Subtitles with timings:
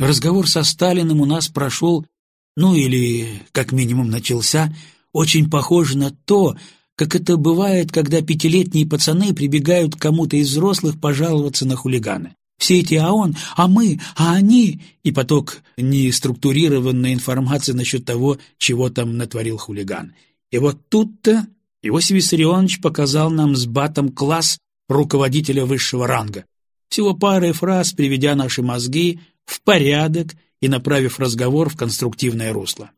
[0.00, 2.06] Разговор со Сталиным у нас прошел,
[2.56, 4.74] ну или, как минимум, начался,
[5.12, 6.56] очень похоже на то,
[6.96, 12.34] как это бывает, когда пятилетние пацаны прибегают к кому-то из взрослых пожаловаться на хулиганы.
[12.56, 18.88] Все эти «а он», «а мы», «а они» и поток неструктурированной информации насчет того, чего
[18.88, 20.14] там натворил хулиган.
[20.50, 21.46] И вот тут-то
[21.82, 24.56] Иосиф Виссарионович показал нам с батом класс
[24.88, 26.46] руководителя высшего ранга.
[26.88, 29.20] Всего парой фраз, приведя наши мозги
[29.50, 32.90] в порядок и направив разговор в конструктивное русло.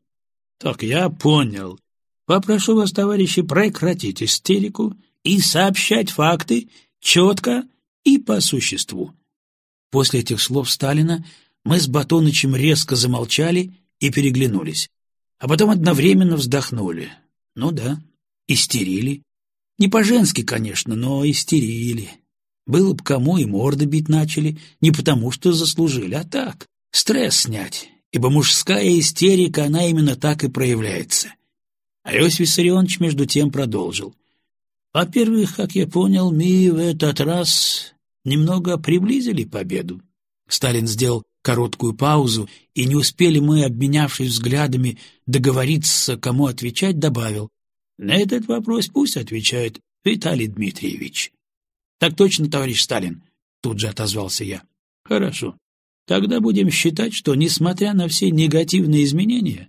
[0.58, 1.78] «Так, я понял.
[2.27, 4.94] Попрошу вас, товарищи, прекратить истерику
[5.24, 6.68] и сообщать факты
[7.00, 7.64] четко
[8.04, 9.12] и по существу.
[9.91, 11.24] После этих слов Сталина
[11.64, 14.91] мы с Батонычем резко замолчали и переглянулись,
[15.38, 17.12] а потом одновременно вздохнули.
[17.55, 18.00] Ну да,
[18.46, 19.22] истерили.
[19.78, 22.10] Не по-женски, конечно, но истерили.
[22.66, 27.90] Было бы кому и морды бить начали, не потому что заслужили, а так, стресс снять,
[28.12, 31.34] ибо мужская истерика, она именно так и проявляется.
[32.04, 34.14] А Виссарионович между тем продолжил.
[34.92, 40.02] Во-первых, как я понял, мы в этот раз немного приблизили победу.
[40.48, 47.48] Сталин сделал короткую паузу, и не успели мы, обменявшись взглядами, договориться, кому отвечать, добавил.
[47.98, 51.32] На этот вопрос пусть отвечает Виталий Дмитриевич.
[52.03, 53.22] Так точно, товарищ Сталин,
[53.61, 54.64] тут же отозвался я.
[55.05, 55.56] Хорошо.
[56.05, 59.69] Тогда будем считать, что, несмотря на все негативные изменения,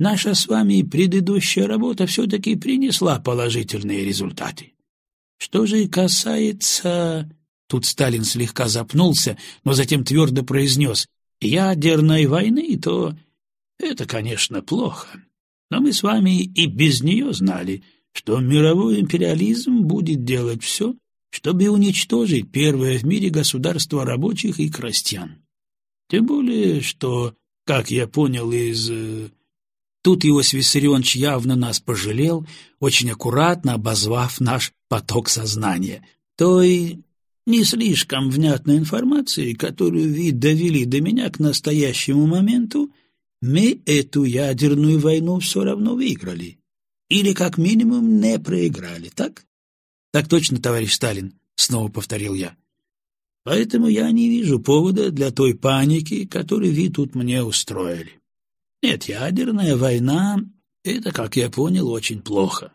[0.00, 4.72] наша с вами предыдущая работа все-таки принесла положительные результаты.
[5.38, 7.30] Что же касается...
[7.68, 11.06] Тут Сталин слегка запнулся, но затем твердо произнес
[11.40, 13.14] «ядерной войны», то
[13.78, 15.22] это, конечно, плохо.
[15.70, 20.96] Но мы с вами и без нее знали, что мировой империализм будет делать все,
[21.30, 25.42] чтобы уничтожить первое в мире государство рабочих и крестьян.
[26.08, 29.28] Тем более, что, как я понял из э,
[30.02, 32.46] Тут Иосиф Виссарионович явно нас пожалел,
[32.80, 36.06] очень аккуратно обозвав наш поток сознания.
[36.36, 37.00] Той
[37.46, 42.92] не слишком внятной информации, которую вы довели до меня к настоящему моменту,
[43.40, 46.58] мы эту ядерную войну все равно выиграли.
[47.08, 49.44] Или, как минимум, не проиграли, так?
[50.18, 52.56] Так точно, товарищ Сталин, снова повторил я.
[53.44, 58.20] Поэтому я не вижу повода для той паники, которую вы тут мне устроили.
[58.82, 60.40] Нет, ядерная война—
[60.82, 62.72] это, как я понял, очень плохо.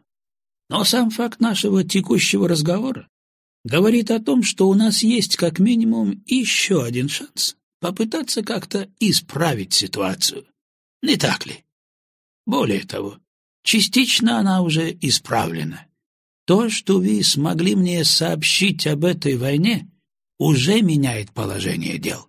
[0.69, 3.09] Но сам факт нашего текущего разговора
[3.65, 9.73] говорит о том, что у нас есть как минимум еще один шанс попытаться как-то исправить
[9.73, 10.45] ситуацию.
[11.01, 11.65] Не так ли?
[12.45, 13.19] Более того,
[13.63, 15.87] частично она уже исправлена.
[16.45, 19.89] То, что вы смогли мне сообщить об этой войне,
[20.37, 22.27] уже меняет положение дел.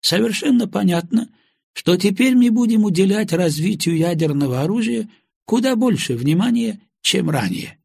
[0.00, 1.28] Совершенно понятно,
[1.72, 5.10] что теперь мы будем уделять развитию ядерного оружия
[5.44, 7.78] куда больше внимания, чем ранее.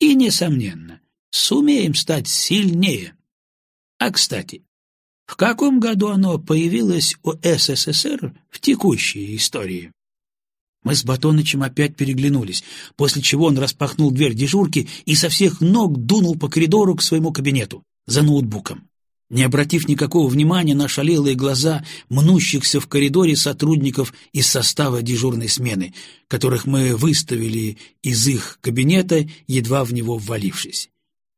[0.00, 3.14] И, несомненно, сумеем стать сильнее.
[3.98, 4.64] А, кстати,
[5.26, 9.92] в каком году оно появилось у СССР в текущей истории?
[10.86, 12.62] Мы с Батонычем опять переглянулись,
[12.94, 17.32] после чего он распахнул дверь дежурки и со всех ног дунул по коридору к своему
[17.32, 18.86] кабинету за ноутбуком
[19.28, 25.94] не обратив никакого внимания на шалелые глаза мнущихся в коридоре сотрудников из состава дежурной смены,
[26.28, 30.90] которых мы выставили из их кабинета, едва в него ввалившись.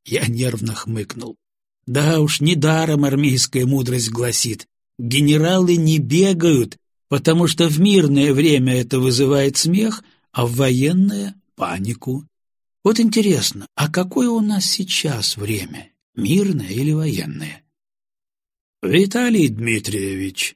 [0.04, 1.36] Я нервно хмыкнул.
[1.86, 4.66] Да уж, недаром армейская мудрость гласит,
[4.98, 6.76] генералы не бегают,
[7.08, 10.02] потому что в мирное время это вызывает смех,
[10.32, 12.26] а в военное— панику.
[12.84, 17.62] Вот интересно, а какое у нас сейчас время, мирное или военное?
[18.82, 20.54] «Виталий Дмитриевич!»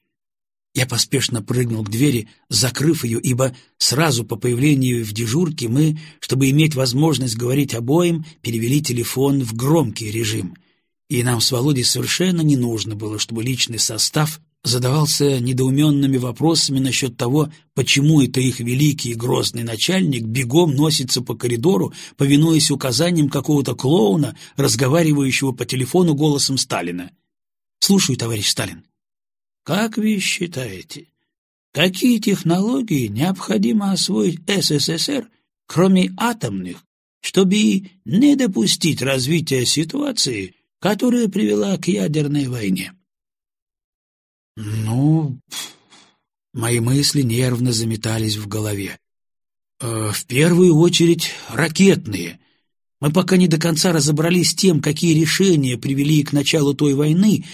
[0.74, 6.48] Я поспешно прыгнул к двери, закрыв ее, ибо сразу по появлению в дежурке мы, чтобы
[6.48, 10.56] иметь возможность говорить обоим, перевели телефон в громкий режим.
[11.08, 17.16] И нам с Володей совершенно не нужно было, чтобы личный состав задавался недоуменными вопросами насчет
[17.16, 23.74] того, почему это их великий и грозный начальник бегом носится по коридору, повинуясь указаниям какого-то
[23.74, 27.10] клоуна, разговаривающего по телефону голосом Сталина.
[27.80, 28.84] Слушаю, товарищ Сталин.
[29.64, 31.08] Как вы считаете,
[31.72, 35.28] какие технологии необходимо освоить СССР,
[35.66, 36.84] кроме атомных,
[37.20, 42.92] чтобы не допустить развития ситуации, которая привела к ядерной войне?
[44.56, 45.38] Ну,
[46.52, 48.98] мои мысли нервно заметались в голове.
[49.80, 52.38] Э, в первую очередь ракетные.
[53.00, 57.44] Мы пока не до конца разобрались с тем, какие решения привели к началу той войны,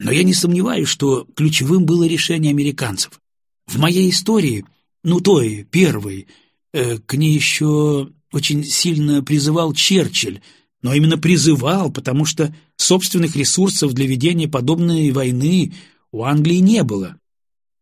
[0.00, 3.20] Но я не сомневаюсь, что ключевым было решение американцев.
[3.66, 4.64] В моей истории,
[5.02, 6.28] ну той, первой,
[6.72, 10.40] э, к ней еще очень сильно призывал Черчилль,
[10.82, 15.72] но именно призывал, потому что собственных ресурсов для ведения подобной войны
[16.12, 17.18] у Англии не было.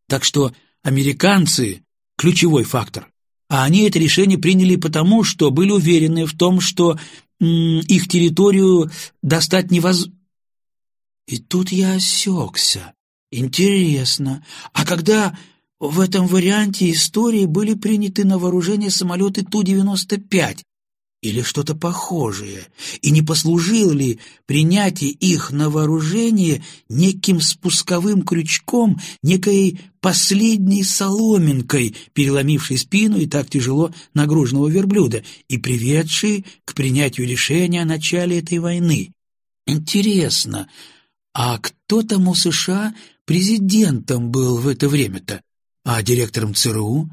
[0.08, 0.52] Так что
[0.82, 1.82] американцы–
[2.16, 3.10] ключевой фактор.
[3.48, 6.98] А они это решение приняли потому, что были уверены в том, что
[7.38, 8.90] их территорию
[9.22, 10.14] достать невозможно.
[11.26, 12.94] И тут я осекся.
[13.30, 15.36] Интересно, а когда
[15.80, 20.58] в этом варианте истории были приняты на вооружение самолеты Ту-95
[21.22, 22.66] или что-то похожее,
[23.00, 32.78] и не послужило ли принятие их на вооружение неким спусковым крючком, некой последней соломинкой, переломившей
[32.78, 39.12] спину и так тяжело нагруженного верблюда, и приведшей к принятию решения о начале этой войны.
[39.66, 40.68] Интересно,
[41.34, 45.42] а кто там у США президентом был в это время-то?
[45.84, 47.10] А директором ЦРУ?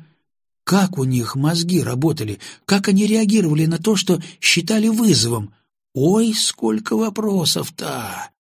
[0.64, 2.40] Как у них мозги работали?
[2.66, 5.54] Как они реагировали на то, что считали вызовом?
[5.94, 8.32] Ой, сколько вопросов-то!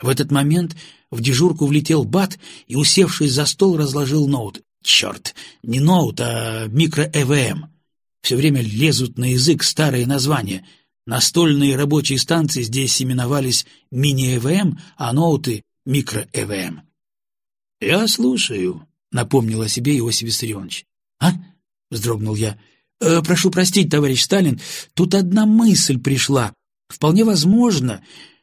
[0.00, 0.76] В этот момент
[1.10, 4.62] в дежурку влетел Бат и, усевшись за стол, разложил ноут.
[4.82, 7.66] Черт, не ноут, а микро-ЭВМ.
[8.20, 10.66] Все время лезут на язык старые названия.
[11.06, 16.82] Настольные рабочие станции здесь именовались мини-ЭВМ, а ноуты— микро-ЭВМ.
[17.80, 20.86] «Я слушаю»,— напомнил о себе Иосиф Виссарионович.
[21.22, 21.32] «А?»—
[21.90, 22.58] вздрогнул я.
[23.00, 24.60] «Э, «Прошу простить, товарищ Сталин,
[24.94, 26.52] тут одна мысль пришла.
[26.88, 28.02] Вполне возможно,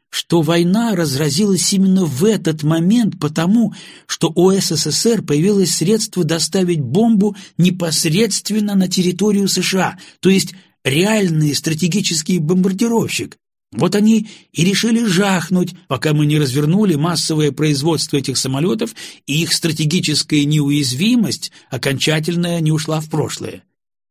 [0.10, 3.74] что война разразилась именно в этот момент потому,
[4.08, 10.54] что у СССР появилось средство доставить бомбу непосредственно на территорию США, то есть
[10.86, 13.38] реальный стратегический бомбардировщик.
[13.72, 18.96] Вот они и решили жахнуть, пока мы не развернули массовое производство этих самолетов,
[19.28, 23.64] и их стратегическая неуязвимость окончательно не ушла в прошлое.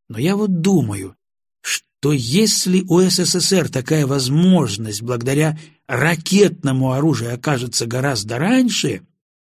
[0.09, 1.17] Но я вот думаю,
[1.61, 5.59] что если у СССР такая возможность благодаря
[5.89, 9.03] ракетному оружию окажется гораздо раньше,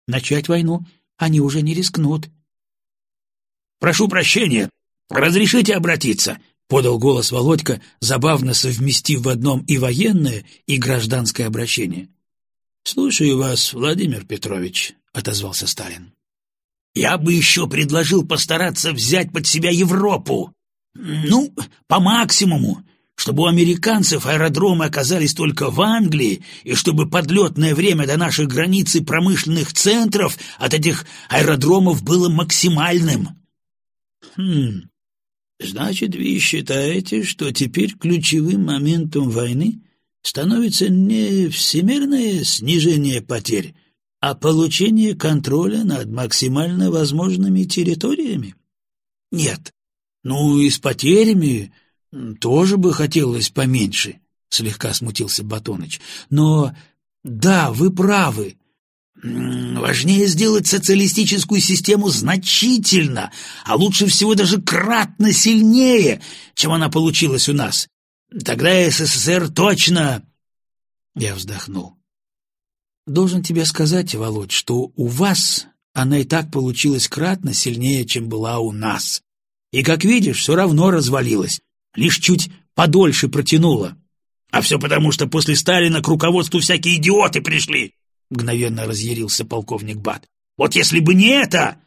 [0.08, 0.86] начать войну
[1.18, 2.30] они уже не рискнут.
[3.80, 4.70] «Прошу прощения,
[5.10, 6.38] разрешите обратиться?»—
[6.68, 12.10] подал голос Володька, забавно совместив в одном и военное, и гражданское обращение.—
[12.84, 16.14] Слушаю вас, Владимир Петрович,— отозвался Сталин.—
[16.96, 20.54] Я бы еще предложил постараться взять под себя Европу.
[20.94, 21.54] Ну,
[21.88, 22.84] по максимуму,
[23.16, 28.96] чтобы у американцев аэродромы оказались только в Англии, и чтобы подлетное время до наших границ
[28.96, 33.30] и промышленных центров от этих аэродромов было максимальным.—
[34.36, 34.90] Хм,
[35.60, 39.82] Значит, вы считаете, что теперь ключевым моментом войны
[40.22, 43.76] становится не всемирное снижение потерь,
[44.20, 48.56] а получение контроля над максимально возможными территориями?
[49.32, 49.72] Нет.
[50.24, 51.72] Ну и с потерями
[52.40, 54.20] тоже бы хотелось поменьше,
[54.50, 56.02] слегка смутился Батоныч.
[56.30, 56.76] Но
[57.24, 58.58] да, вы правы.
[59.26, 63.32] Важнее сделать социалистическую систему значительно,
[63.64, 66.22] а лучше всего даже кратно сильнее,
[66.54, 67.88] чем она получилась у нас.
[68.44, 70.24] Тогда СССР точно...»
[71.16, 71.96] Я вздохнул.
[73.08, 78.60] «Должен тебе сказать, Володь, что у вас она и так получилась кратно сильнее, чем была
[78.60, 79.24] у нас.
[79.72, 81.62] И, как видишь, все равно развалилась,
[81.96, 83.98] лишь чуть подольше протянула.
[84.52, 87.94] А все потому, что после Сталина к руководству всякие идиоты пришли,—
[88.30, 90.28] мгновенно разъярился полковник Бат.
[90.58, 91.78] «Вот если бы не это...»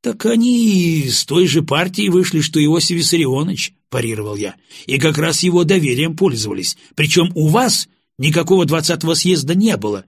[0.00, 4.54] «Так они с той же партии вышли, что Иосиф Виссарионович»,— парировал я,
[4.86, 6.76] «и как раз его доверием пользовались.
[6.94, 10.04] Причем у вас никакого двадцатого съезда не было».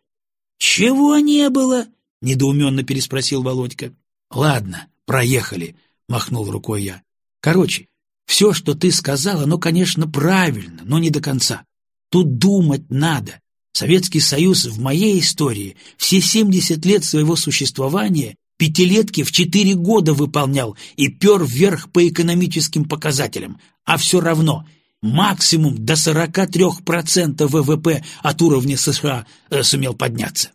[0.59, 1.87] «Чего не было?»—
[2.21, 3.95] недоуменно переспросил Володька.
[4.31, 5.77] «Ладно, проехали»,—
[6.09, 7.03] махнул рукой я.
[7.41, 7.89] «Короче,
[8.27, 11.65] все, что ты сказал, оно, конечно, правильно, но не до конца.
[12.11, 13.41] Тут думать надо.
[13.77, 20.79] Советский Союз в моей истории все 70 лет своего существования пятилетки в четыре года выполнял
[20.97, 24.67] и пер вверх по экономическим показателям, а все равно
[25.03, 30.53] максимум до 43% ВВП от уровня США э, сумел подняться.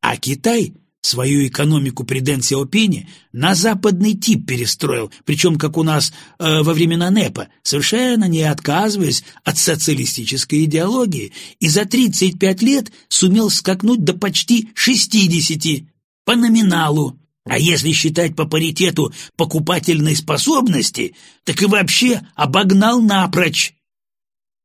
[0.00, 6.12] А Китай Свою экономику при Дэн Сяопине на западный тип перестроил, причем как у нас
[6.38, 13.50] э, во времена НЭПа, совершенно не отказываясь от социалистической идеологии, и за 35 лет сумел
[13.50, 15.84] скакнуть до почти 60
[16.24, 17.18] по номиналу.
[17.44, 23.74] А если считать по паритету покупательной способности, так и вообще обогнал напрочь.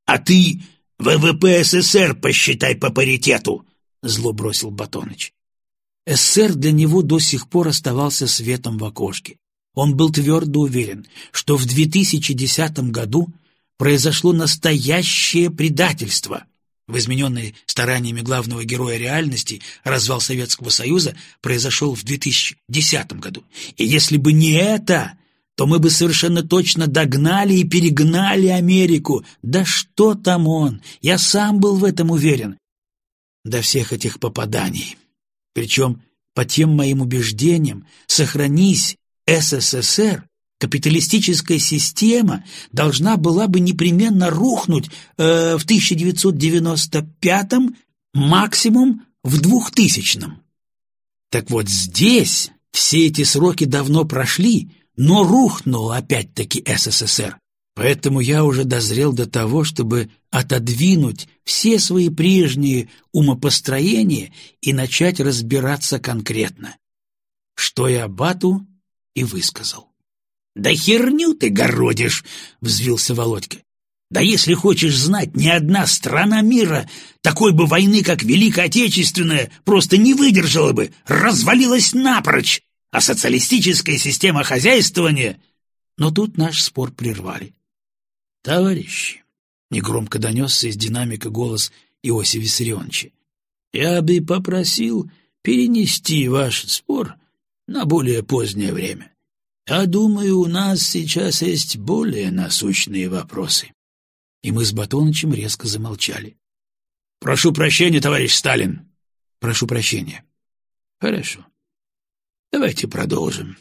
[0.06, 0.62] А ты
[1.00, 3.66] ВВП СССР посчитай по паритету,—
[4.04, 5.34] зло бросил Батоныч.
[6.08, 9.38] СССР для него до сих пор оставался светом в окошке.
[9.76, 13.28] Он был твердо уверен, что в 2010 году
[13.78, 16.46] произошло настоящее предательство.
[16.88, 23.44] В измененной стараниями главного героя реальности развал Советского Союза произошел в 2010 году.
[23.76, 25.18] И если бы не это,
[25.56, 29.26] то мы бы совершенно точно догнали и перегнали Америку.
[29.42, 30.82] Да что там он?
[31.02, 32.58] Я сам был в этом уверен.
[33.44, 34.96] До всех этих попаданий.
[35.58, 36.04] Причем,
[36.36, 38.96] по тем моим убеждениям, сохранись
[39.26, 47.54] СССР, капиталистическая система должна была бы непременно рухнуть э, в 1995
[48.14, 50.34] максимум в 2000 -м.
[51.32, 57.40] Так вот здесь все эти сроки давно прошли, но рухнул опять-таки СССР.
[57.78, 66.00] Поэтому я уже дозрел до того, чтобы отодвинуть все свои прежние умопостроения и начать разбираться
[66.00, 66.76] конкретно.
[67.54, 68.66] Что я Бату
[69.14, 69.90] и высказал.
[70.56, 72.26] «Да херню ты городишь!»—
[72.62, 73.58] взвился Володька.
[74.10, 76.90] «Да если хочешь знать, ни одна страна мира
[77.22, 84.44] такой бы войны, как Великая Отечественная, просто не выдержала бы, развалилась напрочь, а социалистическая система
[84.44, 85.40] хозяйствования...»
[86.00, 87.57] Но тут наш спор прервали.
[88.48, 89.26] «Товарищи!»—
[89.72, 91.70] негромко донесся из динамика голос
[92.02, 93.10] Иосифа Виссарионовича.
[93.74, 95.12] «Я бы попросил
[95.42, 97.16] перенести ваш спор
[97.68, 99.14] на более позднее время.
[99.68, 103.74] Я думаю, у нас сейчас есть более насущные вопросы».
[104.44, 106.38] И мы с Батонычем резко замолчали.
[107.20, 108.90] «Прошу прощения, товарищ Сталин!»
[109.40, 110.24] «Прошу прощения».
[111.02, 111.46] «Хорошо.
[112.54, 113.58] Давайте продолжим.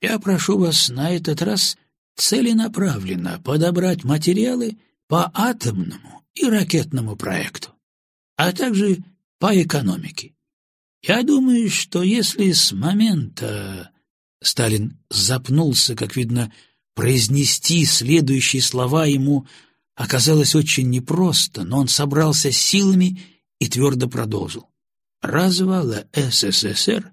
[0.00, 1.78] Я прошу вас на этот раз
[2.18, 7.70] целенаправленно подобрать материалы по атомному и ракетному проекту,
[8.36, 8.98] а также
[9.38, 10.34] по экономике.
[11.02, 13.90] Я думаю, что если с момента...
[14.40, 16.52] Сталин запнулся, как видно,
[16.94, 19.48] произнести следующие слова ему
[19.96, 23.20] оказалось очень непросто, но он собрался силами
[23.58, 24.68] и твердо продолжил.
[25.20, 27.12] Развала СССР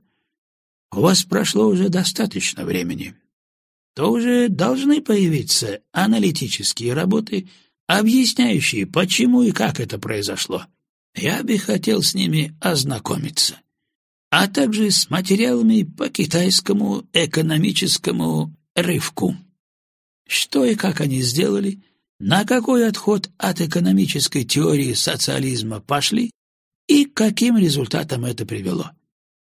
[0.91, 3.15] у вас прошло уже достаточно времени.
[3.95, 7.49] То уже должны появиться аналитические работы,
[7.87, 10.65] объясняющие, почему и как это произошло.
[11.15, 13.59] Я бы хотел с ними ознакомиться
[14.37, 19.37] а также с материалами по китайскому экономическому рывку.
[20.27, 21.79] Что и как они сделали,
[22.19, 26.31] на какой отход от экономической теории социализма пошли
[26.89, 28.91] и к каким результатам это привело.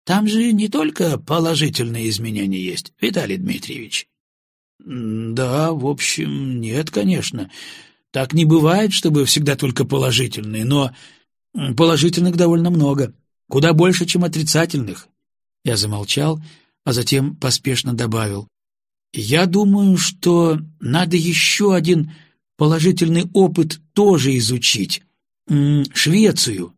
[0.03, 4.07] Там же не только положительные изменения есть, Виталий Дмитриевич.
[4.85, 7.49] Да, в общем, нет, конечно.
[8.11, 10.91] Так не бывает, чтобы всегда только положительные, но
[11.77, 13.13] положительных довольно много.
[13.49, 15.07] Куда больше, чем отрицательных.
[15.63, 16.41] Я замолчал,
[16.83, 18.47] а затем поспешно добавил.
[19.13, 22.13] Я думаю, что надо еще один
[22.57, 25.03] положительный опыт тоже изучить.
[25.47, 26.73] Швецию.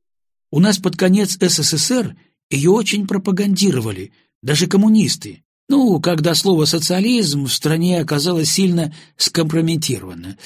[0.51, 2.15] У нас под конец СССР
[2.49, 5.42] ее очень пропагандировали, даже коммунисты.
[5.69, 10.37] Ну, когда слово «социализм» в стране оказалось сильно скомпрометировано.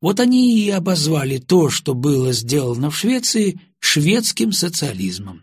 [0.00, 5.42] Вот они и обозвали то, что было сделано в Швеции, шведским социализмом.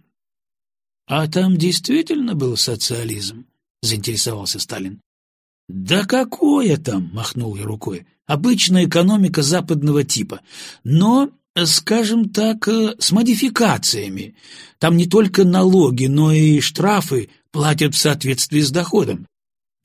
[1.07, 3.45] «А там действительно был социализм?»—
[3.81, 5.01] заинтересовался Сталин.
[5.67, 8.05] «Да какое там?»— махнул я рукой.
[8.25, 10.41] «Обычная экономика западного типа.
[10.83, 11.29] Но,
[11.65, 14.35] скажем так, э, с модификациями.
[14.79, 19.25] Там не только налоги, но и штрафы платят в соответствии с доходом.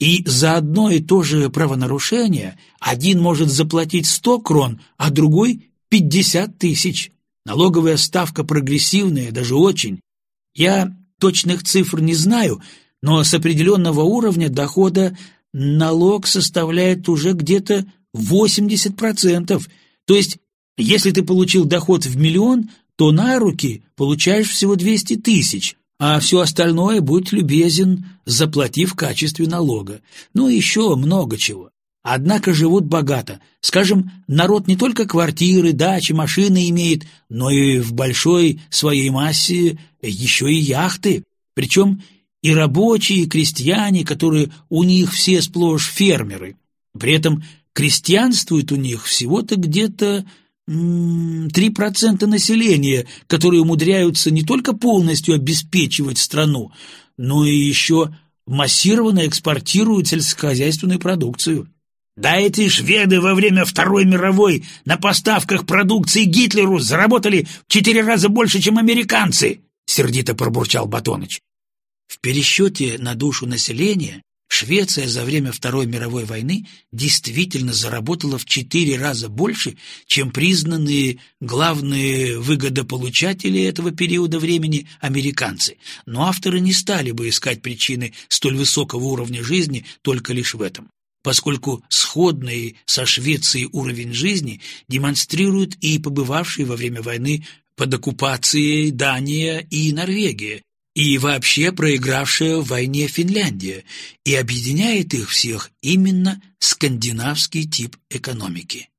[0.01, 6.59] И за одно и то же правонарушение один может заплатить сто крон, а другой— пятьдесят
[6.59, 7.13] тысяч.
[7.45, 10.01] Налоговая ставка прогрессивная, даже очень.
[10.55, 12.63] Я точных цифр не знаю,
[13.03, 15.17] но с определенного уровня дохода
[15.53, 19.63] налог составляет уже где-то 80%.
[20.07, 20.39] То есть,
[20.77, 26.41] если ты получил доход в миллион, то на руки получаешь всего 200 тысяч, а все
[26.41, 30.01] остальное, будь любезен, заплати в качестве налога.
[30.33, 31.71] Ну, еще много чего.
[32.03, 33.41] Однако живут богато.
[33.61, 40.51] Скажем, народ не только квартиры, дачи, машины имеет, но и в большой своей массе еще
[40.51, 41.25] и яхты.
[41.55, 42.03] Причем
[42.43, 46.57] и рабочие, и крестьяне, которые у них все сплошь фермеры.
[46.99, 50.25] При этом крестьянствует у них всего-то где-то
[50.69, 56.73] три процента населения, которые умудряются не только полностью обеспечивать страну,
[57.17, 58.15] но и еще
[58.47, 61.69] массированно экспортируют сельскохозяйственную продукцию.
[62.17, 68.29] Да эти шведы во время Второй мировой на поставках продукции Гитлеру заработали в четыре раза
[68.29, 71.41] больше, чем американцы, сердито пробурчал Батоныч.
[72.09, 78.99] В пересчете на душу населения Швеция за время Второй мировой войны действительно заработала в четыре
[78.99, 79.77] раза больше,
[80.07, 85.77] чем признанные главные выгодополучатели этого периода времени американцы,
[86.07, 90.89] но авторы не стали бы искать причины столь высокого уровня жизни только лишь в этом
[91.23, 97.45] поскольку сходный со Швецией уровень жизни демонстрируют и побывавшие во время войны
[97.77, 100.63] под оккупацией Дания и Норвегия,
[100.99, 103.85] и вообще проигравшая в войне Финляндия,
[104.25, 108.91] и объединяет их всех именно скандинавский тип экономики.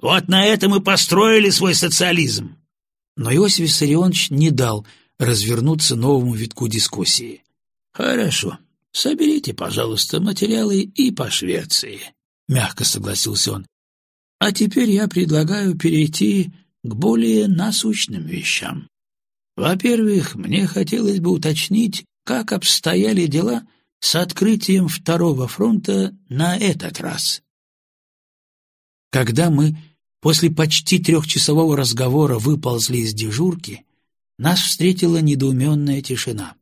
[0.00, 2.56] Вот на этом и построили свой социализм.
[3.16, 4.86] Но Иосиф Виссарионович не дал
[5.18, 7.42] развернуться новому витку дискуссии.
[7.92, 8.58] Хорошо,
[8.92, 12.02] соберите, пожалуйста, материалы и по Швеции,
[12.46, 13.66] мягко согласился он.
[14.38, 16.52] А теперь я предлагаю перейти
[16.84, 18.88] к более насущным вещам.
[19.56, 23.66] Во-первых, мне хотелось бы уточнить, как обстояли дела
[24.00, 27.42] с открытием второго фронта на этот раз.
[29.10, 29.76] Когда мы
[30.20, 33.84] после почти трехчасового разговора выползли из дежурки,
[34.38, 36.54] нас встретила недоуменная тишина.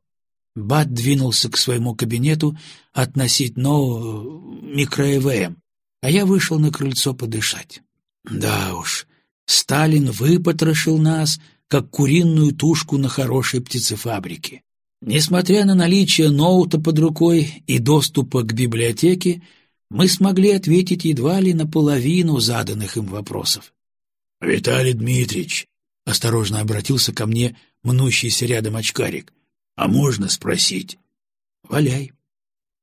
[0.54, 2.58] Бат двинулся к своему кабинету
[2.92, 5.56] относить нового микро-ЭВМ,
[6.02, 7.82] а я вышел на крыльцо подышать.
[8.24, 9.06] Да уж,
[9.46, 11.40] Сталин выпотрошил нас,
[11.72, 14.62] как куриную тушку на хорошей птицефабрике.
[15.00, 19.40] Несмотря на наличие ноута под рукой и доступа к библиотеке,
[19.88, 23.72] мы смогли ответить едва ли на половину заданных им вопросов.—
[24.42, 25.66] Виталий Дмитриевич,—
[26.04, 29.32] осторожно обратился ко мне мнущийся рядом очкарик,—
[29.74, 30.98] а можно спросить?—
[31.70, 32.12] Валяй.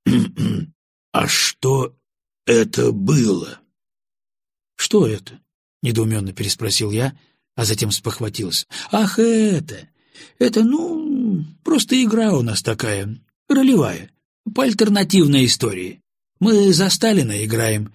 [1.11, 1.95] —А что
[2.47, 3.59] это было?—
[4.77, 5.39] Что это?—
[5.83, 7.15] недоуменно переспросил я,
[7.59, 8.65] а затем спохватился.
[8.89, 9.89] «Ах, это!
[10.37, 14.11] Это, ну, просто игра у нас такая, ролевая,
[14.55, 15.99] по альтернативной истории.
[16.39, 17.93] Мы за Сталина играем,